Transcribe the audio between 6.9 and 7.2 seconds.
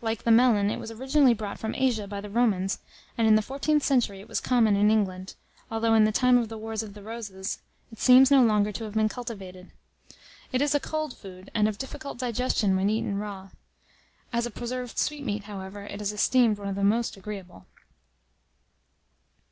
"the